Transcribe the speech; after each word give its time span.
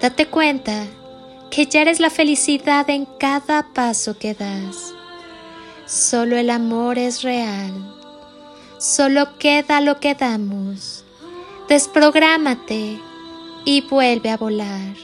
Date 0.00 0.26
cuenta 0.26 0.86
que 1.50 1.66
ya 1.66 1.80
eres 1.82 1.98
la 1.98 2.10
felicidad 2.10 2.88
en 2.88 3.04
cada 3.04 3.72
paso 3.72 4.16
que 4.16 4.34
das. 4.34 4.94
Solo 5.86 6.36
el 6.36 6.50
amor 6.50 6.98
es 6.98 7.22
real. 7.22 7.72
Solo 8.78 9.38
queda 9.38 9.80
lo 9.80 9.98
que 9.98 10.14
damos. 10.14 11.04
Desprográmate 11.68 13.00
y 13.64 13.80
vuelve 13.80 14.30
a 14.30 14.36
volar. 14.36 14.94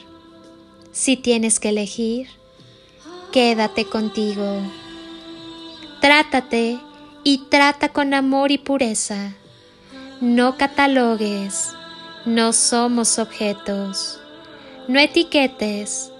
Si 0.93 1.17
tienes 1.17 1.59
que 1.59 1.71
elegir, 1.71 2.29
quédate 3.33 3.87
contigo. 3.87 4.61
Trátate 6.01 6.79
y 7.25 7.39
trata 7.49 7.89
con 7.89 8.15
amor 8.15 8.53
y 8.53 8.59
pureza. 8.59 9.33
No 10.21 10.57
catalogues, 10.57 11.71
no 12.27 12.53
somos 12.53 13.19
objetos. 13.19 14.21
No 14.87 15.01
etiquetes, 15.01 16.13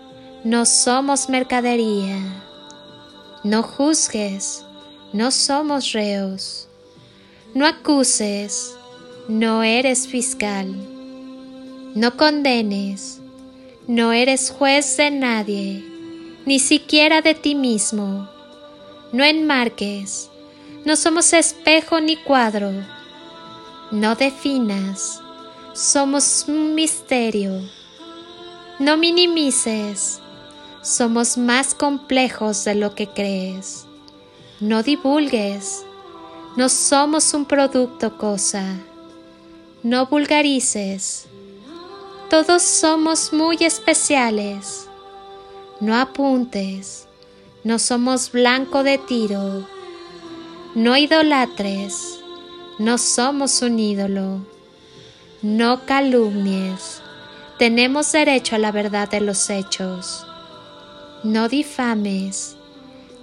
no 0.43 0.65
somos 0.65 1.29
mercadería. 1.29 2.17
No 3.43 3.63
juzgues, 3.63 4.65
no 5.13 5.31
somos 5.31 5.93
reos. 5.93 6.67
No 7.55 7.67
acuses, 7.67 8.75
no 9.29 9.63
eres 9.63 10.09
fiscal. 10.09 10.75
No 11.95 12.17
condenes, 12.17 13.21
no 13.87 14.13
eres 14.13 14.51
juez 14.51 14.97
de 14.97 15.11
nadie, 15.11 15.85
ni 16.47 16.59
siquiera 16.59 17.21
de 17.21 17.35
ti 17.35 17.55
mismo. 17.55 18.31
No 19.13 19.25
enmarques, 19.25 20.31
no 20.87 20.97
somos 20.97 21.35
espejo 21.35 22.01
ni 22.01 22.17
cuadro. 22.17 22.73
No 23.91 24.15
definas, 24.15 25.21
somos 25.75 26.47
un 26.49 26.75
misterio 26.75 27.61
no 28.81 28.97
minimices. 28.97 30.21
Somos 30.83 31.39
más 31.39 31.75
complejos 31.75 32.65
de 32.65 32.75
lo 32.75 32.95
que 32.95 33.07
crees. 33.07 33.87
No 34.59 34.83
divulgues. 34.83 35.85
No 36.57 36.69
somos 36.69 37.35
un 37.35 37.45
producto 37.45 38.19
cosa. 38.19 38.65
No 39.85 40.07
vulgarices. 40.07 41.27
Todos 42.29 42.63
somos 42.63 43.33
muy 43.33 43.59
especiales. 43.61 44.89
No 45.81 45.95
apuntes. 45.95 47.07
No 47.63 47.79
somos 47.79 48.33
blanco 48.33 48.83
de 48.83 48.99
tiro. 48.99 49.65
No 50.75 50.97
idolatres. 50.97 52.19
No 52.81 52.99
somos 52.99 53.63
un 53.63 53.79
ídolo. 53.79 54.41
No 55.43 55.87
calumnies 55.87 57.04
tenemos 57.65 58.13
derecho 58.13 58.57
a 58.57 58.59
la 58.59 58.73
verdad 58.73 59.09
de 59.09 59.23
los 59.23 59.49
hechos. 59.49 60.27
No 61.23 61.49
difames. 61.49 62.59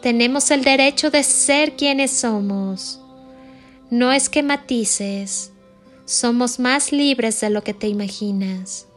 Tenemos 0.02 0.50
el 0.50 0.64
derecho 0.64 1.12
de 1.12 1.22
ser 1.22 1.76
quienes 1.76 2.10
somos. 2.10 3.00
No 3.92 4.12
esquematices. 4.12 5.52
Somos 6.06 6.58
más 6.58 6.92
libres 6.92 7.40
de 7.40 7.52
lo 7.52 7.64
que 7.64 7.76
te 7.76 7.88
imaginas. 7.88 8.88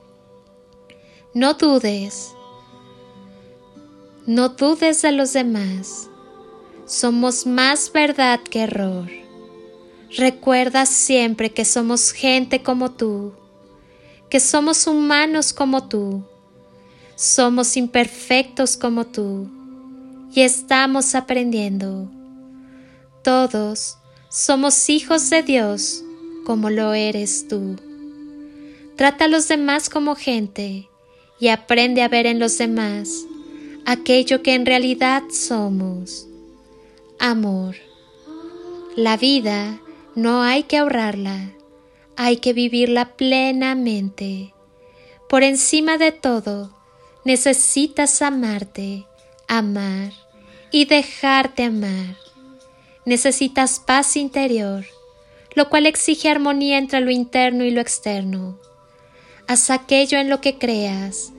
No 1.34 1.53
dudes. 1.53 2.31
No 4.25 4.49
dudes 4.49 5.03
de 5.03 5.12
los 5.12 5.34
demás. 5.34 6.09
Somos 6.87 7.44
más 7.44 7.93
verdad 7.93 8.41
que 8.41 8.62
error. 8.62 9.11
Recuerda 10.16 10.87
siempre 10.87 11.53
que 11.53 11.66
somos 11.66 12.12
gente 12.12 12.62
como 12.62 12.93
tú 12.93 13.34
que 14.34 14.41
somos 14.41 14.89
humanos 14.89 15.53
como 15.53 15.87
tú, 15.87 16.25
somos 17.15 17.77
imperfectos 17.77 18.77
como 18.77 19.06
tú 19.06 19.49
y 20.34 20.41
estamos 20.41 21.15
aprendiendo. 21.15 22.11
Todos 23.23 23.97
somos 24.31 24.91
hijos 24.91 25.31
de 25.31 25.44
Dios 25.44 26.03
como 26.44 26.69
lo 26.69 26.94
eres 26.94 27.47
tú. 27.47 27.77
Trata 28.97 29.27
a 29.27 29.28
los 29.28 29.47
demás 29.47 29.89
como 29.89 30.17
gente 30.17 30.89
y 31.39 31.47
aprende 31.47 32.03
a 32.03 32.09
ver 32.09 32.27
en 32.27 32.41
los 32.41 32.59
demás 32.59 33.27
aquello 33.87 34.43
que 34.43 34.55
en 34.55 34.67
realidad 34.67 35.23
somos. 35.31 36.27
Amor. 37.21 37.77
La 38.97 39.17
vida 39.17 39.81
no 40.17 40.43
hay 40.43 40.65
que 40.65 40.78
ahorrarla 40.78 41.53
hay 42.17 42.39
que 42.39 42.53
vivirla 42.53 43.17
plenamente. 43.17 44.55
Por 45.29 45.43
encima 45.43 45.99
de 45.99 46.13
todo, 46.13 46.71
necesitas 47.25 48.23
amarte, 48.23 49.07
amar 49.49 50.13
y 50.71 50.85
dejarte 50.85 51.65
amar. 51.65 52.17
Necesitas 53.05 53.81
paz 53.81 54.17
interior, 54.17 54.85
lo 55.55 55.69
cual 55.69 55.87
exige 55.87 56.29
armonía 56.29 56.79
entre 56.79 57.00
lo 57.00 57.11
interno 57.11 57.65
y 57.65 57.71
lo 57.71 57.81
externo. 57.81 58.59
Haz 59.47 59.71
aquello 59.71 60.19
en 60.19 60.31
lo 60.31 60.41
que 60.41 60.59
creas, 60.59 61.33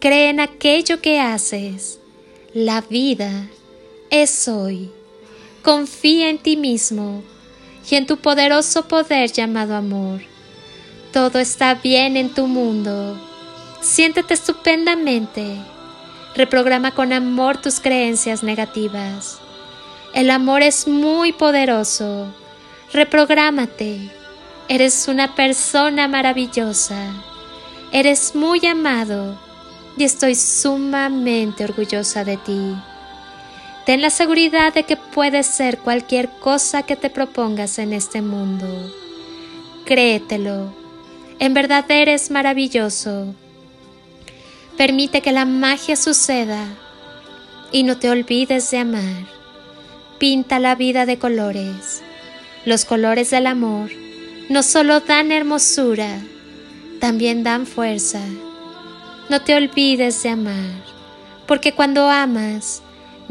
cree 0.00 0.30
en 0.30 0.40
aquello 0.40 1.00
que 1.00 1.20
haces. 1.20 1.98
La 2.54 2.80
vida 2.82 3.48
es 4.10 4.48
hoy. 4.48 4.90
Confía 5.62 6.28
en 6.28 6.38
ti 6.38 6.56
mismo 6.56 7.22
y 7.90 7.96
en 7.96 8.06
tu 8.06 8.16
poderoso 8.16 8.88
poder 8.88 9.32
llamado 9.32 9.76
amor. 9.76 10.20
Todo 11.12 11.38
está 11.38 11.74
bien 11.74 12.16
en 12.16 12.30
tu 12.30 12.46
mundo. 12.46 13.20
Siéntete 13.80 14.34
estupendamente. 14.34 15.58
Reprograma 16.34 16.92
con 16.92 17.12
amor 17.12 17.58
tus 17.58 17.80
creencias 17.80 18.42
negativas. 18.42 19.38
El 20.14 20.30
amor 20.30 20.62
es 20.62 20.88
muy 20.88 21.32
poderoso. 21.32 22.26
Reprográmate. 22.92 24.10
Eres 24.68 25.08
una 25.08 25.34
persona 25.34 26.08
maravillosa. 26.08 27.12
Eres 27.92 28.34
muy 28.34 28.64
amado 28.66 29.38
y 29.96 30.04
estoy 30.04 30.34
sumamente 30.34 31.64
orgullosa 31.64 32.24
de 32.24 32.36
ti. 32.38 32.74
Ten 33.86 34.00
la 34.00 34.10
seguridad 34.10 34.72
de 34.72 34.84
que 34.84 34.96
puedes 34.96 35.46
ser 35.46 35.78
cualquier 35.78 36.28
cosa 36.40 36.84
que 36.84 36.94
te 36.94 37.10
propongas 37.10 37.78
en 37.78 37.92
este 37.92 38.22
mundo. 38.22 38.66
Créetelo. 39.84 40.72
En 41.40 41.54
verdad 41.54 41.84
eres 41.90 42.30
maravilloso. 42.30 43.34
Permite 44.76 45.20
que 45.20 45.32
la 45.32 45.44
magia 45.44 45.96
suceda 45.96 46.64
y 47.72 47.82
no 47.82 47.98
te 47.98 48.10
olvides 48.10 48.70
de 48.70 48.78
amar. 48.78 49.26
Pinta 50.18 50.60
la 50.60 50.76
vida 50.76 51.04
de 51.04 51.18
colores. 51.18 52.02
Los 52.64 52.84
colores 52.84 53.30
del 53.30 53.48
amor 53.48 53.90
no 54.48 54.62
solo 54.62 55.00
dan 55.00 55.32
hermosura, 55.32 56.20
también 57.00 57.42
dan 57.42 57.66
fuerza. 57.66 58.20
No 59.28 59.40
te 59.40 59.56
olvides 59.56 60.22
de 60.22 60.28
amar, 60.28 60.84
porque 61.46 61.72
cuando 61.72 62.08
amas, 62.08 62.82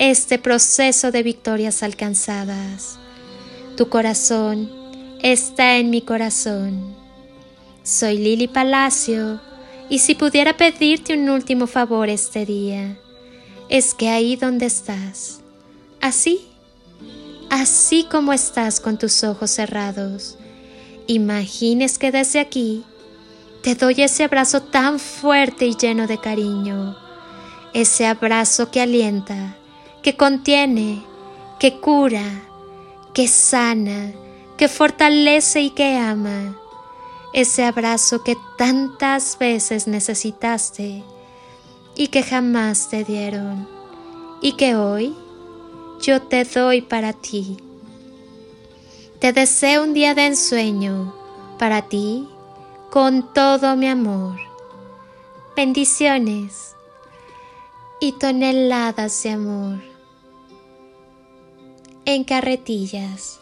este 0.00 0.38
proceso 0.38 1.12
de 1.12 1.22
victorias 1.22 1.82
alcanzadas. 1.82 2.98
Tu 3.76 3.90
corazón 3.90 4.72
está 5.22 5.76
en 5.76 5.90
mi 5.90 6.00
corazón. 6.00 6.96
Soy 7.82 8.16
Lili 8.16 8.48
Palacio 8.48 9.42
y 9.90 9.98
si 9.98 10.14
pudiera 10.14 10.56
pedirte 10.56 11.12
un 11.12 11.28
último 11.28 11.66
favor 11.66 12.08
este 12.08 12.46
día, 12.46 12.98
es 13.68 13.92
que 13.92 14.08
ahí 14.08 14.36
donde 14.36 14.64
estás, 14.64 15.40
así, 16.00 16.48
así 17.50 18.06
como 18.10 18.32
estás 18.32 18.80
con 18.80 18.96
tus 18.96 19.22
ojos 19.22 19.50
cerrados, 19.50 20.38
imagines 21.08 21.98
que 21.98 22.10
desde 22.10 22.40
aquí 22.40 22.84
te 23.62 23.74
doy 23.74 24.00
ese 24.00 24.24
abrazo 24.24 24.62
tan 24.62 24.98
fuerte 24.98 25.66
y 25.66 25.76
lleno 25.76 26.06
de 26.06 26.16
cariño, 26.16 26.96
ese 27.74 28.06
abrazo 28.06 28.70
que 28.70 28.80
alienta, 28.80 29.58
que 30.02 30.16
contiene, 30.16 31.02
que 31.58 31.78
cura, 31.80 32.24
que 33.12 33.28
sana, 33.28 34.12
que 34.56 34.68
fortalece 34.68 35.62
y 35.62 35.70
que 35.70 35.96
ama 35.96 36.56
ese 37.32 37.64
abrazo 37.64 38.24
que 38.24 38.36
tantas 38.58 39.38
veces 39.38 39.86
necesitaste 39.86 41.04
y 41.94 42.08
que 42.08 42.22
jamás 42.22 42.88
te 42.88 43.04
dieron 43.04 43.68
y 44.40 44.52
que 44.52 44.74
hoy 44.74 45.14
yo 46.00 46.22
te 46.22 46.44
doy 46.44 46.80
para 46.80 47.12
ti. 47.12 47.58
Te 49.20 49.32
deseo 49.32 49.84
un 49.84 49.94
día 49.94 50.14
de 50.14 50.26
ensueño 50.26 51.14
para 51.58 51.82
ti 51.82 52.26
con 52.90 53.32
todo 53.32 53.76
mi 53.76 53.86
amor. 53.86 54.36
Bendiciones 55.54 56.74
y 58.00 58.12
toneladas 58.12 59.22
de 59.22 59.30
amor 59.30 59.89
en 62.14 62.24
carretillas. 62.24 63.40